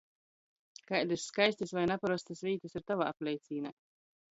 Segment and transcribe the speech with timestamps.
[0.93, 3.79] Kaidys skaistys voi naparostys vītys ir tovā apleicīnē?